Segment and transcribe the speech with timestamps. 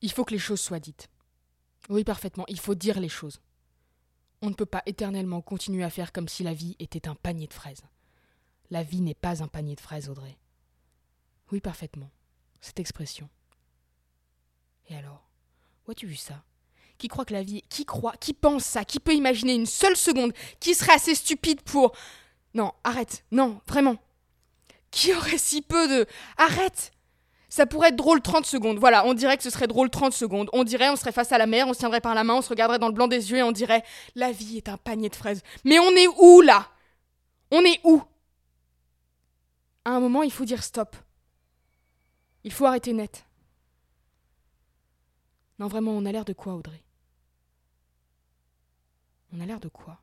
[0.00, 1.08] Il faut que les choses soient dites.
[1.88, 3.40] Oui, parfaitement, il faut dire les choses.
[4.42, 7.46] On ne peut pas éternellement continuer à faire comme si la vie était un panier
[7.46, 7.82] de fraises.
[8.70, 10.38] La vie n'est pas un panier de fraises, Audrey.
[11.50, 12.10] Oui, parfaitement.
[12.60, 13.28] Cette expression.
[14.88, 15.28] Et alors
[15.86, 16.44] Où as-tu vu ça?
[16.98, 17.62] Qui croit que la vie.
[17.68, 18.84] Qui croit Qui pense ça?
[18.84, 21.92] Qui peut imaginer une seule seconde Qui serait assez stupide pour?
[22.54, 23.24] Non, arrête.
[23.30, 23.96] Non, vraiment.
[24.90, 26.06] Qui aurait si peu de.
[26.36, 26.92] Arrête
[27.48, 28.78] ça pourrait être drôle 30 secondes.
[28.78, 30.50] Voilà, on dirait que ce serait drôle 30 secondes.
[30.52, 32.42] On dirait, on serait face à la mer, on se tiendrait par la main, on
[32.42, 33.84] se regarderait dans le blanc des yeux et on dirait
[34.14, 35.42] La vie est un panier de fraises.
[35.64, 36.68] Mais on est où là?
[37.50, 38.02] On est où?
[39.84, 40.94] À un moment, il faut dire stop.
[42.44, 43.24] Il faut arrêter net.
[45.58, 46.82] Non, vraiment, on a l'air de quoi, Audrey?
[49.32, 49.98] On a l'air de quoi?